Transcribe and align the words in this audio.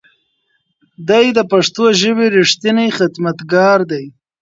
دی 1.07 1.25
د 1.37 1.39
پښتو 1.51 1.83
ژبې 2.01 2.25
رښتینی 2.37 2.87
خدمتګار 2.97 3.79
دی. 3.91 4.05